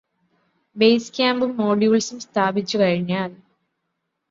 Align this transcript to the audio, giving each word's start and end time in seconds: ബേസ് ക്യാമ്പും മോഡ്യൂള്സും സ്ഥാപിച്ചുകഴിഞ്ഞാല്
ബേസ് 0.75 1.11
ക്യാമ്പും 1.13 1.51
മോഡ്യൂള്സും 1.57 2.19
സ്ഥാപിച്ചുകഴിഞ്ഞാല് 2.19 3.37